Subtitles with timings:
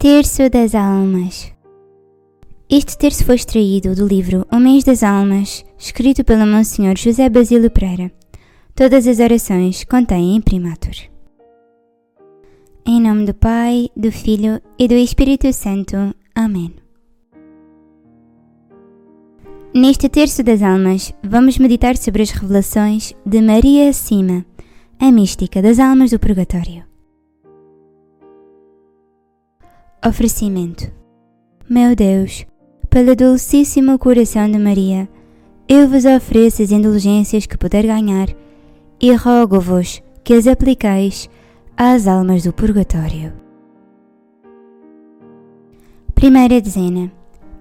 [0.00, 1.52] Terço das Almas.
[2.70, 7.70] Este terço foi extraído do livro O Mês das Almas, escrito pelo Monsenhor José Basílio
[7.70, 8.10] Pereira.
[8.74, 10.94] Todas as orações contêm imprimatur.
[12.86, 16.14] Em nome do Pai, do Filho e do Espírito Santo.
[16.34, 16.74] Amém.
[19.74, 24.46] Neste terço das almas, vamos meditar sobre as revelações de Maria Acima,
[24.98, 26.89] a mística das almas do purgatório.
[30.02, 30.90] Oferecimento.
[31.68, 32.46] Meu Deus,
[32.88, 35.06] pelo dulcíssimo coração de Maria,
[35.68, 38.28] eu vos ofereço as indulgências que puder ganhar
[38.98, 41.28] e rogo-vos que as apliqueis
[41.76, 43.34] às almas do purgatório.
[46.14, 47.12] Primeira dezena.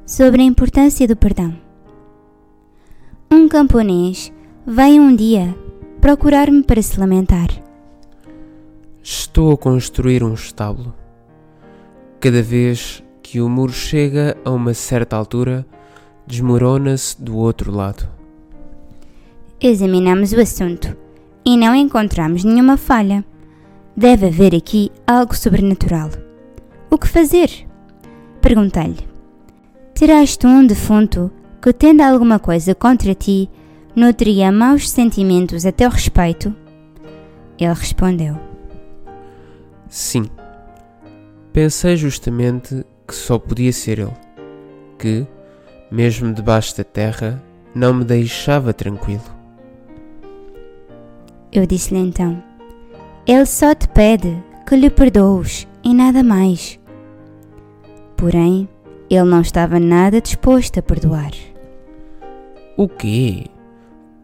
[0.05, 1.53] Sobre a importância do perdão.
[3.29, 4.31] Um camponês
[4.65, 5.53] veio um dia
[5.99, 7.49] procurar-me para se lamentar.
[9.03, 10.95] Estou a construir um estábulo
[12.19, 15.65] Cada vez que o muro chega a uma certa altura,
[16.27, 18.09] desmorona-se do outro lado.
[19.61, 20.97] Examinamos o assunto
[21.45, 23.23] e não encontramos nenhuma falha.
[23.95, 26.09] Deve haver aqui algo sobrenatural.
[26.89, 27.49] O que fazer?
[28.41, 29.07] Perguntei-lhe.
[29.93, 33.49] Terás tu um defunto que, tendo alguma coisa contra ti,
[33.95, 36.53] nutria maus sentimentos a teu respeito?
[37.57, 38.37] Ele respondeu:
[39.87, 40.29] Sim.
[41.51, 44.13] Pensei justamente que só podia ser ele,
[44.97, 45.25] que,
[45.91, 47.41] mesmo debaixo da terra,
[47.73, 49.23] não me deixava tranquilo.
[51.51, 52.41] Eu disse-lhe então:
[53.25, 56.79] Ele só te pede que lhe perdoes e nada mais.
[58.15, 58.69] Porém,
[59.09, 61.31] ele não estava nada disposto a perdoar.
[62.77, 63.47] O quê?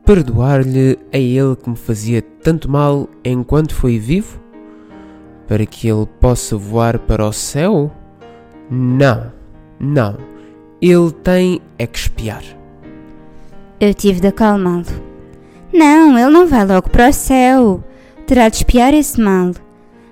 [0.05, 4.39] Perdoar-lhe a ele que me fazia tanto mal enquanto foi vivo?
[5.47, 7.91] Para que ele possa voar para o céu?
[8.69, 9.31] Não,
[9.79, 10.17] não.
[10.81, 12.43] Ele tem é que espiar.
[13.79, 14.85] Eu tive de acalmá-lo.
[15.73, 17.83] Não, ele não vai logo para o céu.
[18.25, 19.51] Terá de espiar esse mal,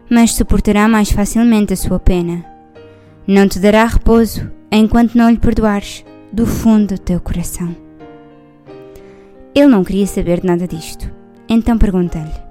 [0.10, 2.46] mas suportará mais facilmente a sua pena.
[3.26, 7.76] Não te dará repouso enquanto não lhe perdoares do fundo do teu coração.
[9.56, 11.10] Ele não queria saber de nada disto,
[11.48, 12.43] então perguntei-lhe: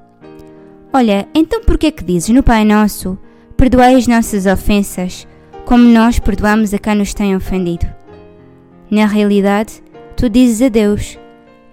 [0.94, 3.16] Olha, então por que é que dizes no Pai Nosso,
[3.56, 5.26] perdoai as nossas ofensas,
[5.64, 7.86] como nós perdoamos a quem nos tem ofendido?
[8.90, 9.82] Na realidade,
[10.14, 11.18] tu dizes a Deus,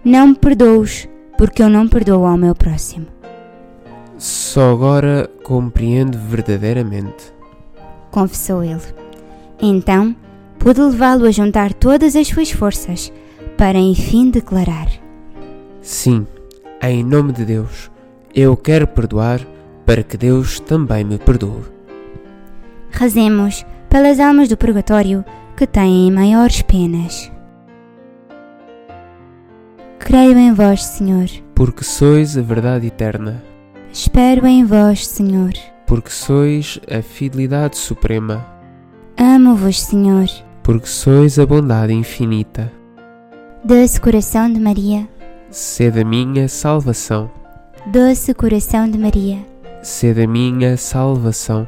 [0.05, 3.07] não me perdoes, porque eu não perdoo ao meu próximo.
[4.17, 7.33] Só agora compreendo verdadeiramente.
[8.11, 8.79] Confessou ele.
[9.61, 10.15] Então,
[10.57, 13.11] pude levá-lo a juntar todas as suas forças
[13.57, 14.87] para enfim declarar:
[15.81, 16.25] Sim,
[16.81, 17.91] em nome de Deus
[18.39, 19.39] eu quero perdoar
[19.85, 21.63] para que Deus também me perdoe.
[22.91, 25.23] Rezemos pelas almas do purgatório
[25.55, 27.31] que têm maiores penas.
[29.99, 31.27] Creio em vós, Senhor.
[31.53, 33.43] Porque sois a verdade eterna.
[33.91, 35.53] Espero em vós, Senhor.
[35.85, 38.45] Porque sois a fidelidade suprema.
[39.17, 40.27] Amo-vos, Senhor.
[40.63, 42.71] Porque sois a bondade infinita.
[43.63, 45.07] Doce coração de Maria.
[45.49, 47.29] Sede a minha salvação.
[47.91, 49.43] Doce coração de Maria,
[49.81, 51.67] sede a minha salvação.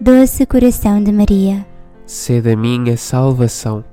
[0.00, 1.64] Doce coração de Maria,
[2.04, 3.84] sede a minha salvação.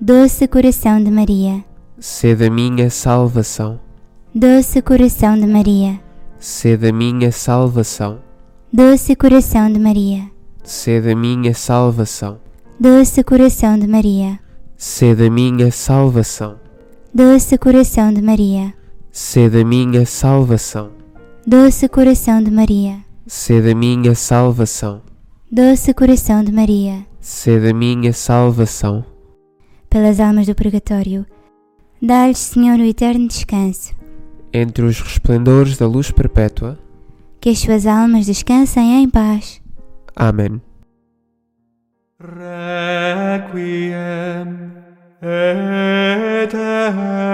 [0.00, 1.62] Doce coração de Maria,
[1.98, 3.78] sede a minha salvação.
[4.34, 6.00] Doce coração de Maria,
[6.38, 8.18] sede a minha salvação.
[8.72, 10.30] Doce coração de Maria,
[10.64, 12.38] sede a minha salvação.
[12.80, 14.40] Doce coração de Maria,
[14.78, 16.56] sede a minha salvação.
[17.12, 18.72] Doce coração de Maria
[19.12, 21.01] sede a minha salvação.
[21.44, 25.02] Doce coração de Maria, sede a minha salvação.
[25.50, 29.04] Doce coração de Maria, sede a minha salvação.
[29.90, 31.26] Pelas almas do purgatório,
[32.00, 33.92] dá-lhes, Senhor, o eterno descanso.
[34.52, 36.78] Entre os resplendores da luz perpétua,
[37.40, 39.60] que as suas almas descansem em paz.
[40.14, 40.62] Amém.
[42.20, 43.90] Requiem
[45.20, 47.31] aeternam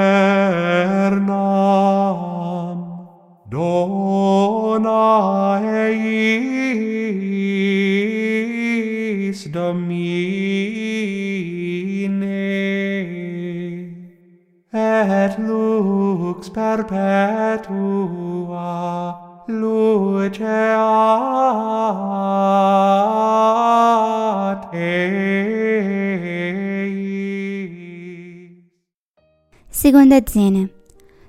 [30.29, 30.69] dezena.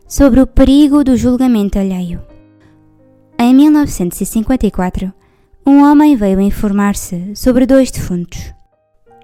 [0.08, 2.22] Sobre o perigo do julgamento alheio.
[3.38, 5.14] Em 1954,
[5.66, 8.54] um homem veio informar-se sobre dois defuntos.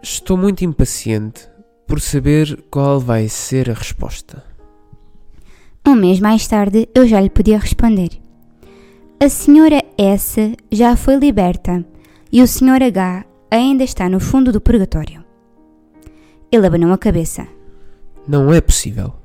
[0.02, 1.50] Estou muito impaciente
[1.88, 4.44] por saber qual vai ser a resposta.
[5.86, 8.10] Um mês mais tarde eu já lhe podia responder.
[9.20, 11.86] A senhora S já foi liberta
[12.32, 15.24] e o senhor H ainda está no fundo do purgatório.
[16.52, 17.48] Ele abanou a cabeça.
[18.28, 19.25] Não é possível.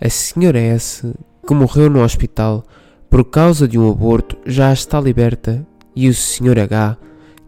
[0.00, 1.14] A senhora S,
[1.46, 2.64] que morreu no hospital
[3.08, 5.64] por causa de um aborto, já está liberta
[5.94, 6.96] e o senhor H,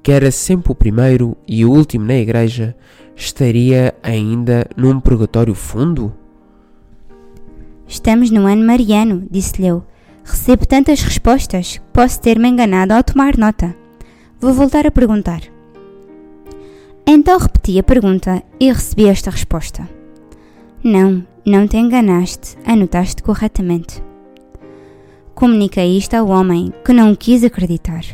[0.03, 2.77] que era sempre o primeiro e o último na igreja,
[3.17, 6.15] estaria ainda num purgatório fundo?
[7.89, 9.85] Estamos no ano mariano, disse-lhe eu.
[10.25, 13.75] Recebo tantas respostas que posso ter-me enganado ao tomar nota.
[14.41, 15.41] Vou voltar a perguntar.
[17.07, 19.89] Então repeti a pergunta e recebi esta resposta.
[20.87, 24.01] Não, não te enganaste, anotaste corretamente.
[25.35, 28.05] Comuniquei isto ao homem, que não quis acreditar.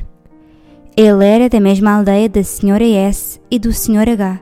[0.96, 2.82] Ele era da mesma aldeia da Sra.
[2.82, 4.08] S e do Sr.
[4.12, 4.40] H.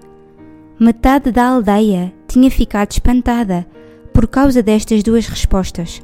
[0.78, 3.66] Metade da aldeia tinha ficado espantada
[4.14, 6.00] por causa destas duas respostas,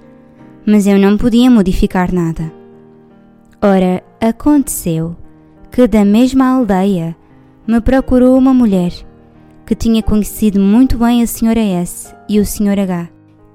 [0.67, 2.52] mas eu não podia modificar nada.
[3.62, 5.17] Ora, aconteceu
[5.70, 7.14] que da mesma aldeia
[7.69, 8.93] me procurou uma mulher
[9.66, 11.58] que tinha conhecido muito bem a Sra.
[11.58, 12.78] S e o Sr.
[12.78, 13.08] H.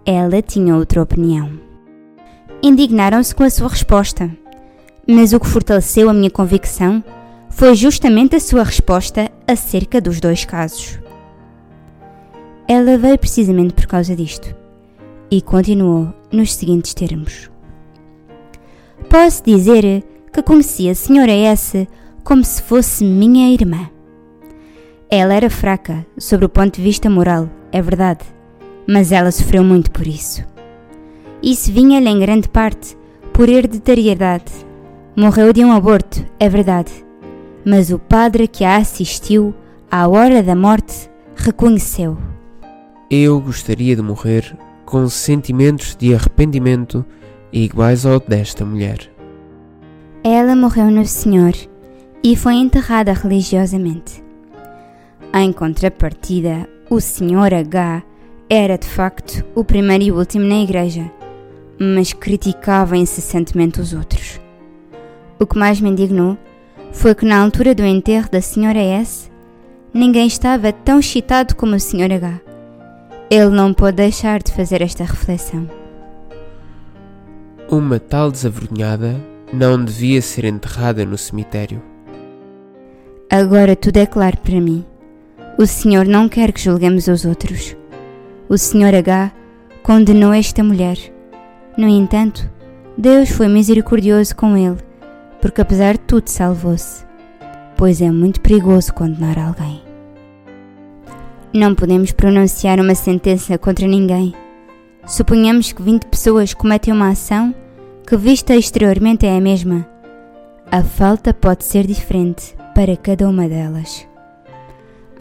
[0.05, 1.49] Ela tinha outra opinião.
[2.61, 4.29] Indignaram-se com a sua resposta,
[5.07, 7.01] mas o que fortaleceu a minha convicção
[7.49, 10.99] foi justamente a sua resposta acerca dos dois casos.
[12.67, 14.53] Ela veio precisamente por causa disto
[15.29, 17.49] e continuou nos seguintes termos:
[19.09, 21.31] Posso dizer que conheci a Sra.
[21.31, 21.87] S
[22.23, 23.90] como se fosse minha irmã.
[25.13, 28.23] Ela era fraca sob o ponto de vista moral, é verdade,
[28.87, 30.41] mas ela sofreu muito por isso.
[31.43, 32.97] Isso vinha-lhe em grande parte
[33.33, 34.53] por hereditariedade.
[35.13, 36.93] Morreu de um aborto, é verdade,
[37.65, 39.53] mas o padre que a assistiu
[39.91, 42.17] à hora da morte reconheceu.
[43.09, 47.05] Eu gostaria de morrer com sentimentos de arrependimento
[47.51, 49.11] iguais ao desta mulher.
[50.23, 51.51] Ela morreu no Senhor
[52.23, 54.30] e foi enterrada religiosamente.
[55.33, 57.53] Em contrapartida, o Sr.
[57.53, 58.03] H
[58.49, 61.09] era de facto o primeiro e último na igreja,
[61.79, 64.41] mas criticava incessantemente os outros.
[65.39, 66.37] O que mais me indignou
[66.91, 68.77] foi que, na altura do enterro da Sra.
[68.77, 69.31] S,
[69.93, 72.11] ninguém estava tão excitado como o Sr.
[72.11, 72.41] H.
[73.29, 75.69] Ele não pôde deixar de fazer esta reflexão.
[77.69, 79.15] Uma tal desavergonhada
[79.53, 81.81] não devia ser enterrada no cemitério.
[83.29, 84.85] Agora tudo é claro para mim.
[85.57, 87.75] O Senhor não quer que julguemos os outros.
[88.49, 89.31] O Senhor H
[89.83, 90.97] condenou esta mulher.
[91.77, 92.49] No entanto,
[92.97, 94.77] Deus foi misericordioso com ele,
[95.41, 97.05] porque apesar de tudo salvou-se,
[97.77, 99.81] pois é muito perigoso condenar alguém.
[101.53, 104.33] Não podemos pronunciar uma sentença contra ninguém.
[105.05, 107.53] Suponhamos que 20 pessoas cometem uma ação
[108.07, 109.85] que, vista exteriormente, é a mesma.
[110.71, 114.10] A falta pode ser diferente para cada uma delas.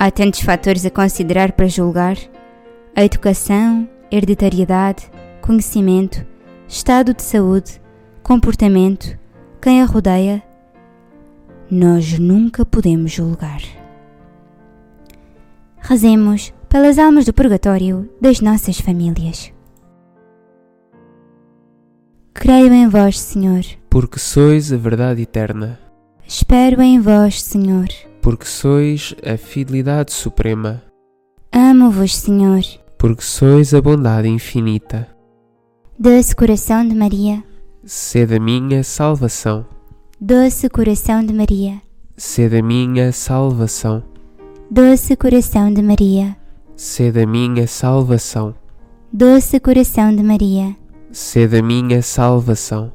[0.02, 2.16] Há tantos fatores a considerar para julgar:
[2.96, 5.10] a educação, hereditariedade,
[5.42, 6.26] conhecimento,
[6.66, 7.78] estado de saúde,
[8.22, 9.18] comportamento,
[9.60, 10.42] quem a rodeia.
[11.70, 13.60] Nós nunca podemos julgar.
[15.76, 19.52] Rezemos pelas almas do purgatório das nossas famílias.
[22.32, 23.64] Creio em vós, Senhor.
[23.90, 25.78] Porque sois a verdade eterna,
[26.26, 27.88] Espero em vós, Senhor.
[28.20, 30.82] Porque sois a fidelidade suprema,
[31.52, 32.62] Amo-vos, Senhor.
[32.98, 35.08] porque sois a bondade infinita.
[35.98, 37.42] Doce coração de Maria,
[37.84, 39.66] Sede a minha salvação,
[40.20, 41.80] doce coração de Maria,
[42.16, 44.02] sede a minha salvação,
[44.70, 46.36] doce coração de Maria,
[46.76, 48.54] sede a minha salvação,
[49.12, 50.76] doce coração de Maria,
[51.10, 52.92] sede a minha salvação,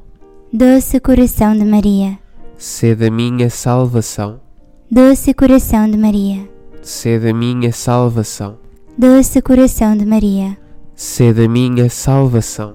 [0.52, 2.18] doce coração de Maria,
[2.56, 4.40] sede a minha salvação,
[4.88, 6.48] doce coração de Maria,
[6.80, 8.56] sede a minha salvação,
[8.96, 10.56] doce coração de Maria,
[10.94, 12.74] sede a minha salvação,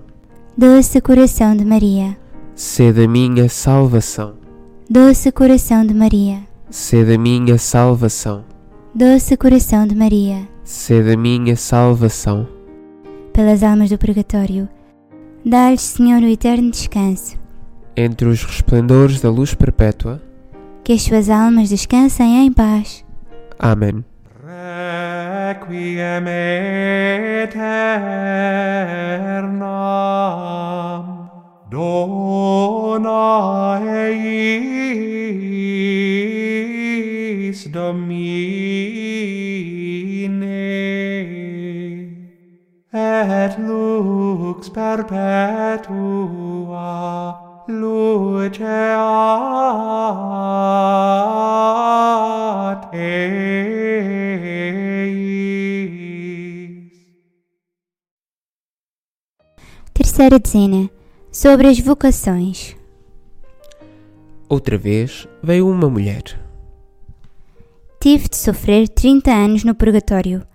[0.57, 2.17] doce coração de Maria,
[2.53, 4.33] sede a minha salvação,
[4.89, 6.39] doce coração de Maria,
[6.69, 8.43] sede a minha salvação,
[8.93, 12.45] doce coração de Maria, sede a minha salvação,
[13.31, 14.67] pelas almas do purgatório,
[15.45, 17.39] dá-lhes, Senhor, o eterno descanso,
[17.95, 20.21] entre os resplendores da luz perpétua.
[20.83, 23.05] Que as suas almas descansem em paz.
[23.59, 24.03] Amém.
[25.51, 27.61] Requiem aeternam
[31.69, 33.09] dona
[33.85, 34.71] ei
[37.51, 38.11] Spes Domine
[42.93, 45.11] et lux perpetua
[47.79, 48.59] luceat
[52.93, 53.61] eis.
[59.93, 60.89] Terceira dezena.
[61.31, 62.75] Sobre as vocações.
[64.49, 66.23] Outra vez veio uma mulher.
[68.01, 70.45] Tive de sofrer 30 anos no purgatório,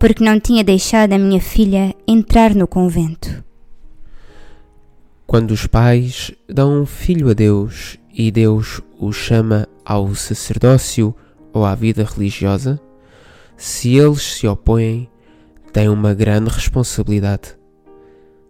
[0.00, 3.45] porque não tinha deixado a minha filha entrar no convento.
[5.26, 11.12] Quando os pais dão um filho a Deus e Deus o chama ao sacerdócio
[11.52, 12.80] ou à vida religiosa,
[13.56, 15.10] se eles se opõem,
[15.72, 17.56] têm uma grande responsabilidade.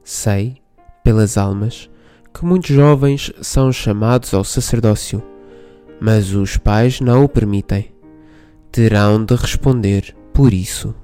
[0.04, 0.59] Sei,
[1.02, 1.88] pelas almas,
[2.35, 5.23] que muitos jovens são chamados ao sacerdócio,
[5.99, 7.90] mas os pais não o permitem.
[8.71, 10.95] Terão de responder por isso.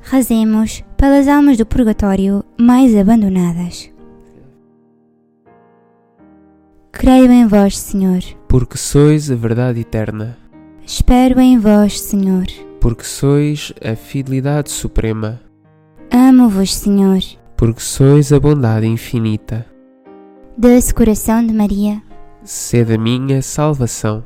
[0.00, 3.90] Rezemos pelas almas do purgatório mais abandonadas.
[6.92, 8.20] Creio em vós, Senhor.
[8.48, 10.36] Porque sois a verdade eterna,
[10.84, 12.46] Espero em vós, Senhor.
[12.80, 15.40] porque sois a fidelidade suprema,
[16.10, 17.20] Amo-vos, Senhor.
[17.56, 19.66] porque sois a bondade infinita.
[20.56, 22.02] Doce coração de Maria,
[22.42, 24.24] Sede a minha salvação,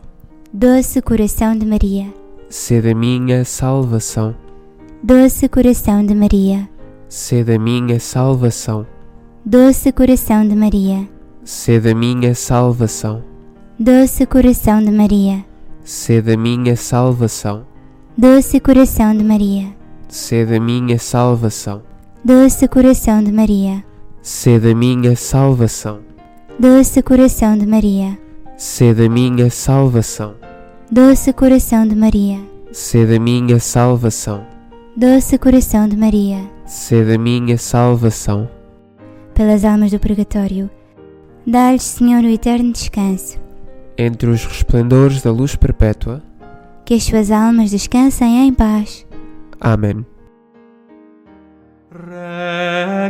[0.52, 2.06] doce coração de Maria,
[2.48, 4.34] sede a minha salvação,
[5.02, 6.68] doce coração de Maria,
[7.08, 8.86] sede a minha salvação,
[9.44, 11.08] doce coração de Maria,
[11.44, 13.22] sede a minha salvação,
[13.78, 15.44] doce coração de Maria,
[15.82, 17.64] sede a minha salvação,
[18.16, 19.74] doce coração de Maria,
[20.08, 21.82] sede a minha salvação,
[22.24, 23.84] doce coração de Maria,
[24.22, 26.00] sede a minha salvação,
[26.60, 28.16] doce coração de Maria,
[28.56, 30.34] sede a minha salvação,
[30.92, 32.38] doce coração de Maria,
[32.70, 34.46] sede a minha salvação,
[34.96, 38.48] doce coração de Maria, sede a minha salvação,
[39.34, 40.70] pelas almas do purgatório,
[41.46, 43.38] dá-lhes, Senhor, o eterno descanso,
[43.96, 46.22] entre os resplendores da luz perpétua.
[46.84, 49.06] que as suas almas descansem em paz.
[49.60, 50.04] Amém.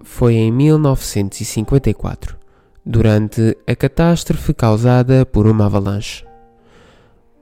[0.02, 2.36] Foi em 1954,
[2.84, 6.24] durante a catástrofe causada por uma avalanche.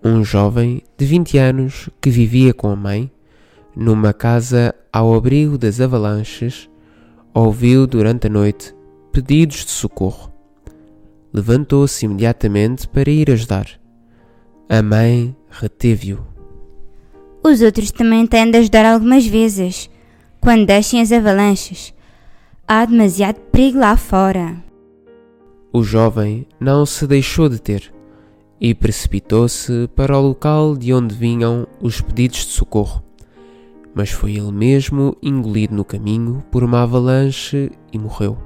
[0.03, 3.11] Um jovem de 20 anos que vivia com a mãe,
[3.75, 6.69] numa casa ao abrigo das avalanches,
[7.35, 8.75] ouviu durante a noite
[9.13, 10.33] pedidos de socorro.
[11.33, 13.67] Levantou-se imediatamente para ir ajudar.
[14.69, 16.27] A mãe reteve-o.
[17.43, 19.91] Os outros também têm de ajudar algumas vezes,
[20.41, 21.95] quando descem as avalanches.
[22.69, 24.57] Há demasiado perigo lá fora.
[25.73, 27.93] O jovem não se deixou deter
[28.61, 33.03] e precipitou-se para o local de onde vinham os pedidos de socorro.
[33.95, 38.39] Mas foi ele mesmo engolido no caminho por uma avalanche e morreu.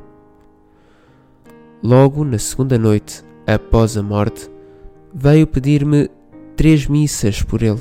[1.82, 4.50] Logo na segunda noite, após a morte,
[5.14, 6.10] veio pedir-me
[6.56, 7.80] três missas por ele.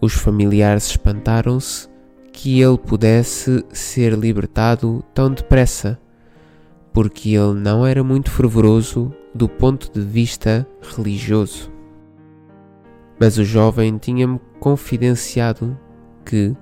[0.00, 1.88] Os familiares espantaram-se
[2.32, 6.00] que ele pudesse ser libertado tão depressa
[6.94, 11.70] porque ele não era muito fervoroso do ponto de vista religioso.
[13.18, 15.76] Mas o jovem tinha-me confidenciado
[16.24, 16.54] que,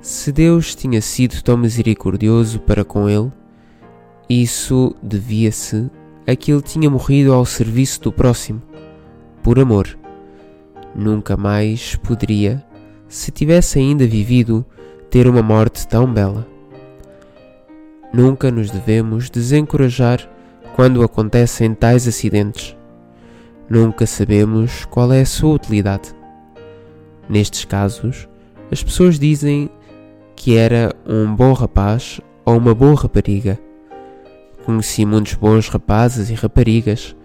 [0.00, 3.32] se Deus tinha sido tão misericordioso para com ele,
[4.28, 5.90] isso devia-se
[6.26, 8.62] a que ele tinha morrido ao serviço do próximo,
[9.42, 9.98] por amor.
[10.94, 12.62] Nunca mais poderia,
[13.08, 14.64] se tivesse ainda vivido,
[15.10, 16.46] ter uma morte tão bela.
[18.12, 20.28] Nunca nos devemos desencorajar
[20.74, 22.76] quando acontecem tais acidentes.
[23.68, 26.14] Nunca sabemos qual é a sua utilidade.
[27.28, 28.28] Nestes casos,
[28.70, 29.70] as pessoas dizem
[30.36, 33.58] que era um bom rapaz ou uma boa rapariga.
[34.64, 37.16] Conheci muitos bons rapazes e raparigas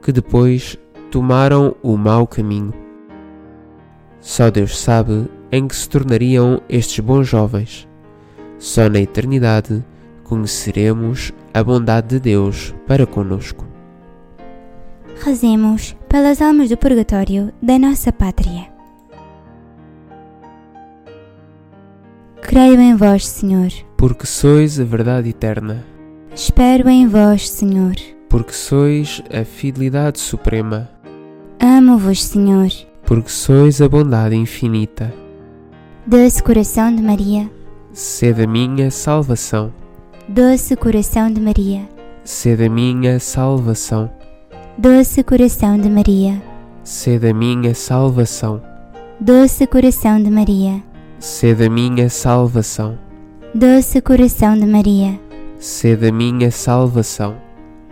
[0.00, 0.78] que depois
[1.10, 2.72] tomaram o mau caminho.
[4.20, 7.88] Só Deus sabe em que se tornariam estes bons jovens.
[8.58, 9.84] Só na eternidade
[10.24, 13.66] conheceremos a bondade de Deus para conosco.
[15.22, 18.73] Rezemos pelas almas do purgatório da nossa pátria.
[22.44, 23.68] Creio em vós, Senhor.
[23.96, 25.84] Porque sois a verdade eterna,
[26.34, 27.94] Espero em vós, Senhor.
[28.28, 30.90] porque sois a fidelidade suprema,
[31.60, 32.68] Amo-vos, Senhor.
[33.06, 35.12] porque sois a bondade infinita.
[36.06, 37.50] Doce coração de Maria,
[37.92, 39.72] Sede a minha salvação,
[40.28, 41.88] doce coração de Maria,
[42.24, 44.10] sede a minha salvação,
[44.76, 46.42] doce coração de Maria,
[46.82, 48.60] sede a minha salvação,
[49.20, 50.82] doce coração de Maria,
[51.18, 52.98] sede a minha salvação,
[53.54, 55.18] doce coração de Maria,
[55.58, 57.36] sede a minha salvação,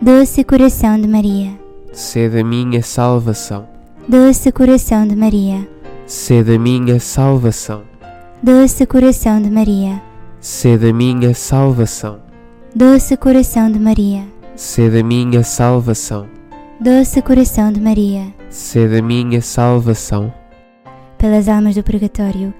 [0.01, 1.51] doce coração de Maria,
[1.91, 3.67] sede a minha salvação,
[4.07, 5.67] doce coração de Maria,
[6.05, 7.83] sede a minha salvação,
[8.41, 10.01] doce coração de Maria,
[10.39, 12.19] sede a minha salvação,
[12.75, 14.23] doce coração de Maria,
[14.55, 16.27] sede a minha salvação,
[16.79, 20.31] doce coração de Maria, sede a minha salvação,
[21.17, 22.53] pelas almas do purgatório,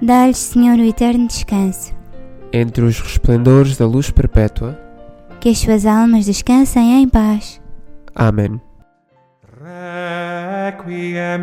[0.00, 1.92] dá-lhes, Senhor, o eterno descanso,
[2.52, 4.78] entre os resplendores da luz perpétua.
[5.40, 7.60] que as suas almas descansem em paz.
[8.14, 8.60] Amém.
[9.64, 11.42] Requiem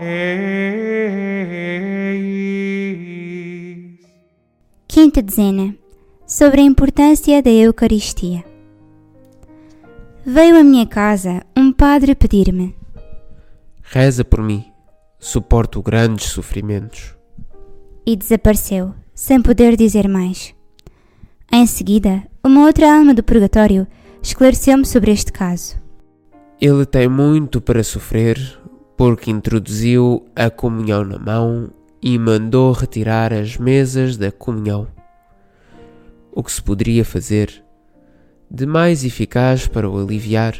[0.00, 0.24] eis.
[4.86, 5.74] Quinta dezena
[6.26, 8.44] sobre a importância da Eucaristia.
[10.26, 12.74] Veio à minha casa um padre pedir-me:
[13.82, 14.64] Reza por mim,
[15.18, 17.14] suporto grandes sofrimentos.
[18.06, 20.54] e desapareceu, sem poder dizer mais.
[21.52, 23.86] Em seguida, uma outra alma do purgatório
[24.22, 25.76] esclareceu-me sobre este caso.
[26.60, 28.58] Ele tem muito para sofrer
[28.96, 31.70] porque introduziu a comunhão na mão
[32.02, 34.86] e mandou retirar as mesas da comunhão.
[36.32, 37.64] O que se poderia fazer
[38.50, 40.54] de mais eficaz para o aliviar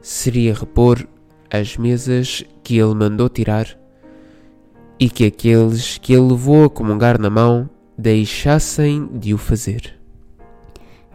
[0.00, 1.06] seria repor
[1.50, 3.79] as mesas que ele mandou tirar
[5.00, 9.98] e que aqueles que ele levou a comungar na mão deixassem de o fazer.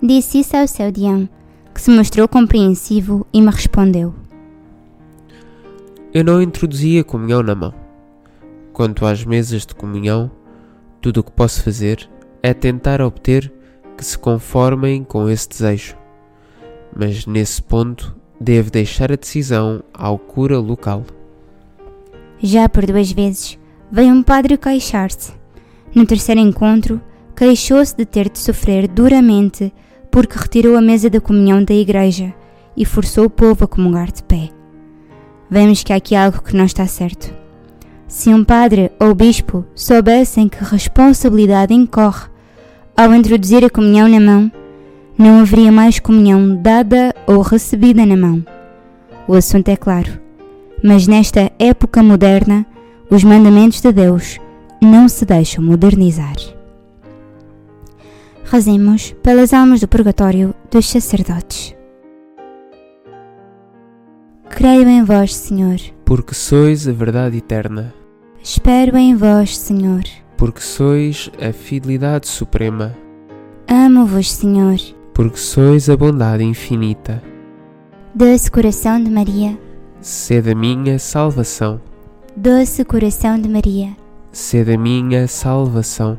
[0.02, 1.30] Disse isso ao seu Dião,
[1.71, 4.13] que se mostrou compreensivo e me respondeu:
[6.12, 7.74] Eu não introduzi a comunhão na mão.
[8.74, 10.32] Quanto às mesas de comunhão,
[11.00, 12.10] tudo o que posso fazer
[12.41, 13.54] é tentar obter
[13.95, 15.95] que se conformem com esse desejo.
[16.93, 21.06] Mas nesse ponto devo deixar a decisão ao cura local.
[22.41, 23.58] Já por duas vezes
[23.91, 25.34] veio um padre queixar-se.
[25.93, 27.02] No terceiro encontro,
[27.36, 29.74] queixou-se de ter de sofrer duramente
[30.12, 32.34] porque retirou a mesa da comunhão da igreja
[32.76, 34.50] e forçou o povo a comungar de pé.
[35.50, 37.34] Vemos que há aqui algo que não está certo.
[38.08, 42.28] Se um padre ou bispo soubessem que responsabilidade incorre
[42.95, 44.52] ao introduzir a comunhão na mão,
[45.17, 48.45] não haveria mais comunhão dada ou recebida na mão.
[49.28, 50.19] O assunto é claro,
[50.84, 52.65] mas nesta época moderna,
[53.10, 54.38] os mandamentos de Deus
[54.82, 56.36] não se deixam modernizar.
[58.46, 61.76] Rezemos pelas almas do purgatório dos sacerdotes.
[64.50, 65.78] Creio em vós, Senhor.
[66.06, 67.94] Porque sois a verdade eterna,
[68.41, 70.04] Espero em vós, Senhor.
[70.38, 72.96] porque sois a fidelidade suprema,
[73.68, 74.78] Amo-vos, Senhor.
[75.13, 77.24] porque sois a bondade infinita.
[78.13, 79.58] Doce coração de Maria,
[80.00, 81.82] Sede a minha salvação,
[82.38, 83.95] doce coração de Maria,
[84.30, 86.17] sede a minha salvação,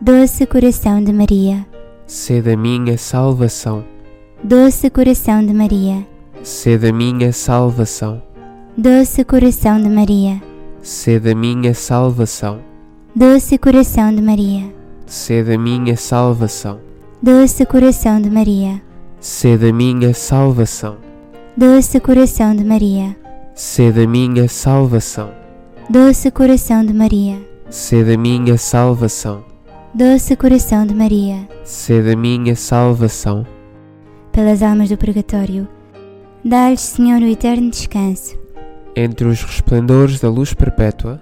[0.00, 1.66] doce coração de Maria,
[2.06, 3.84] sede a minha salvação,
[4.44, 6.06] doce coração de Maria,
[6.44, 8.22] sede a minha salvação,
[8.76, 10.40] doce coração de Maria,
[10.82, 12.60] sede a minha salvação,
[13.16, 14.72] doce coração de Maria,
[15.04, 16.78] sede a minha salvação,
[17.20, 18.80] doce coração de Maria,
[19.18, 20.96] sede a minha salvação,
[21.56, 23.16] doce coração de Maria,
[23.52, 25.39] sede a minha salvação,
[25.90, 27.36] doce coração de Maria,
[27.68, 29.44] sede a minha salvação,
[29.92, 33.44] doce coração de Maria, sede a minha salvação,
[34.30, 35.66] pelas almas do purgatório,
[36.44, 38.38] dá-lhes, Senhor, o eterno descanso,
[38.94, 41.20] entre os resplendores da luz perpétua.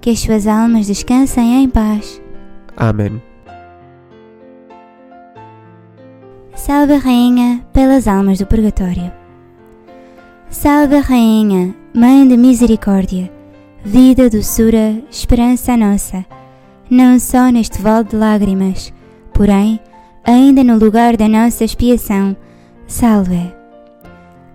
[0.00, 2.22] que as suas almas descansem em paz.
[2.76, 3.20] Amém.
[6.54, 9.12] Salve Rainha pelas almas do purgatório.
[10.48, 13.30] Salve Rainha, Mãe de Misericórdia,
[13.84, 16.24] vida, doçura, esperança nossa,
[16.90, 18.92] não só neste vale de lágrimas,
[19.32, 19.80] porém,
[20.24, 22.36] ainda no lugar da nossa expiação,
[22.86, 23.52] salve.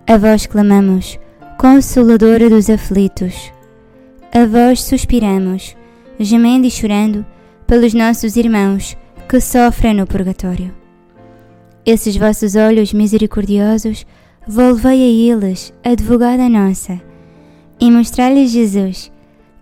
[0.05, 1.19] A vós clamamos,
[1.57, 3.53] Consoladora dos aflitos.
[4.33, 5.77] A vós suspiramos,
[6.19, 7.25] gemendo e chorando,
[7.65, 8.97] pelos nossos irmãos
[9.29, 10.73] que sofrem no purgatório.
[11.85, 14.05] Esses vossos olhos misericordiosos,
[14.45, 16.99] volvei a eles, advogada nossa,
[17.79, 19.09] e mostrai-lhes Jesus,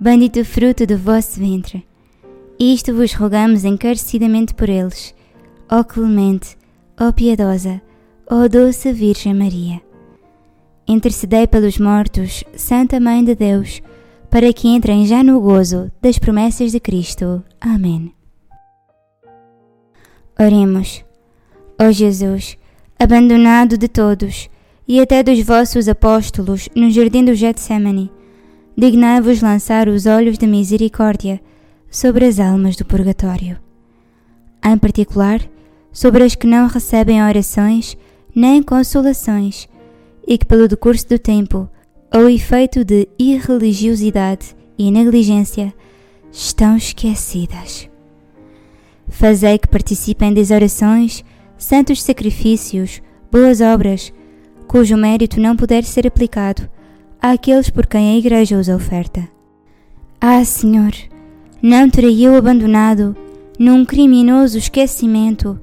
[0.02, 1.86] bendito fruto do vosso ventre.
[2.60, 5.14] Isto vos rogamos encarecidamente por eles,
[5.70, 6.58] ó clemente,
[7.00, 7.80] ó piedosa,
[8.28, 9.80] ó doce Virgem Maria.
[10.88, 13.80] Intercedei pelos mortos, Santa Mãe de Deus,
[14.32, 17.44] para que entrem já no gozo das promessas de Cristo.
[17.60, 18.12] Amém.
[20.40, 21.06] Oremos.
[21.80, 22.58] Ó Jesus,
[22.98, 24.50] abandonado de todos,
[24.88, 28.12] e até dos vossos apóstolos no jardim do Getsemane,
[28.78, 31.40] dignai-vos lançar os olhos de misericórdia
[31.90, 33.60] sobre as almas do purgatório.
[34.64, 35.42] Em particular,
[35.92, 37.98] sobre as que não recebem orações
[38.34, 39.68] nem consolações
[40.26, 41.70] e que, pelo decurso do tempo
[42.14, 45.74] ou efeito de irreligiosidade e negligência,
[46.32, 47.90] estão esquecidas.
[49.10, 51.26] Fazei que participem das orações,
[51.58, 54.14] santos sacrifícios, boas obras,
[54.68, 56.70] cujo mérito não puder ser aplicado
[57.22, 59.28] àqueles por quem a Igreja os oferta.
[60.20, 60.92] Ah, Senhor,
[61.62, 63.16] não terei eu abandonado,
[63.60, 65.60] num criminoso esquecimento,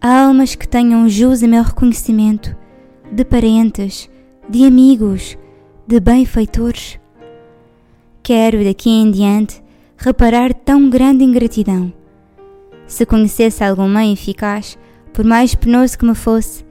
[0.00, 2.54] almas que tenham jus a meu reconhecimento,
[3.10, 4.10] de parentes,
[4.48, 5.38] de amigos,
[5.86, 7.00] de benfeitores.
[8.22, 9.62] Quero daqui em diante
[9.96, 11.92] reparar tão grande ingratidão.
[12.86, 14.78] Se conhecesse algum meio eficaz,
[15.12, 16.64] por mais penoso que me fosse,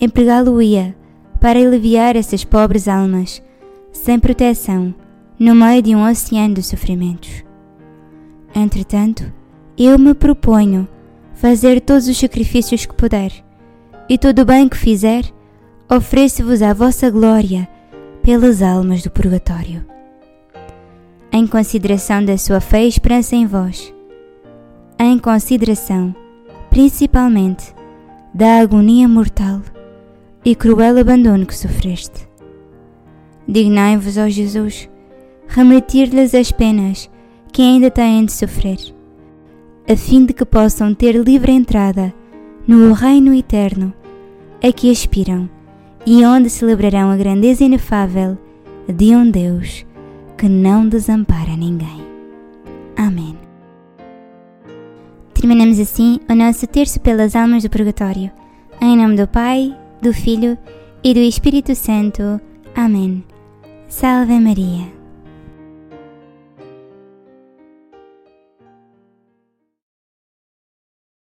[0.00, 0.94] empregá-lo-ia
[1.40, 3.42] para aliviar essas pobres almas,
[3.92, 4.94] sem proteção,
[5.38, 7.44] no meio de um oceano de sofrimentos.
[8.54, 9.24] Entretanto,
[9.76, 10.88] eu me proponho
[11.34, 13.32] fazer todos os sacrifícios que puder,
[14.08, 15.24] e todo o bem que fizer,
[15.88, 17.68] ofereço-vos a vossa glória
[18.22, 19.84] pelas almas do purgatório.
[21.32, 23.94] Em consideração da sua fé e esperança em vós,
[24.98, 26.14] em consideração,
[26.68, 27.74] principalmente,
[28.34, 29.62] da agonia mortal
[30.44, 32.29] e cruel abandono que sofreste.
[33.50, 34.88] Dignai-vos, ó Jesus,
[35.48, 37.10] remetir-lhes as penas
[37.52, 38.78] que ainda têm de sofrer,
[39.88, 42.14] a fim de que possam ter livre entrada
[42.64, 43.92] no reino eterno
[44.62, 45.50] a que aspiram
[46.06, 48.38] e onde celebrarão a grandeza inefável
[48.86, 49.84] de um Deus
[50.38, 52.06] que não desampara ninguém.
[52.96, 53.36] Amém.
[55.34, 58.30] Terminamos assim o nosso terço pelas almas do purgatório.
[58.80, 60.56] Em nome do Pai, do Filho
[61.02, 62.40] e do Espírito Santo.
[62.76, 63.24] Amém.
[63.90, 64.99] Salve Maria.